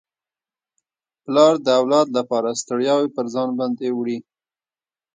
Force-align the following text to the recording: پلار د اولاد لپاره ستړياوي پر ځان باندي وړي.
پلار 1.23 1.53
د 1.65 1.67
اولاد 1.79 2.07
لپاره 2.17 2.59
ستړياوي 2.61 3.09
پر 3.15 3.25
ځان 3.33 3.49
باندي 3.59 3.89
وړي. 3.93 4.17